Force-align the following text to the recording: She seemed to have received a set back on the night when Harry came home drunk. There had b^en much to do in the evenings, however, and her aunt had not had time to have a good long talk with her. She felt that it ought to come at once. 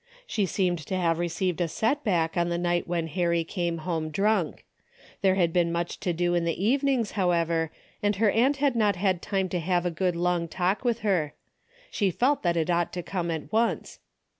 She 0.25 0.47
seemed 0.47 0.79
to 0.87 0.97
have 0.97 1.19
received 1.19 1.61
a 1.61 1.67
set 1.67 2.03
back 2.03 2.35
on 2.35 2.49
the 2.49 2.57
night 2.57 2.87
when 2.87 3.05
Harry 3.05 3.43
came 3.43 3.77
home 3.85 4.09
drunk. 4.09 4.65
There 5.21 5.35
had 5.35 5.53
b^en 5.53 5.69
much 5.69 5.99
to 5.99 6.11
do 6.11 6.33
in 6.33 6.43
the 6.43 6.65
evenings, 6.65 7.11
however, 7.11 7.71
and 8.01 8.15
her 8.15 8.31
aunt 8.31 8.57
had 8.57 8.75
not 8.75 8.95
had 8.95 9.21
time 9.21 9.47
to 9.49 9.59
have 9.59 9.85
a 9.85 9.91
good 9.91 10.15
long 10.15 10.47
talk 10.47 10.83
with 10.83 11.01
her. 11.01 11.35
She 11.91 12.09
felt 12.09 12.41
that 12.41 12.57
it 12.57 12.71
ought 12.71 12.91
to 12.93 13.03
come 13.03 13.29
at 13.29 13.53
once. 13.53 13.99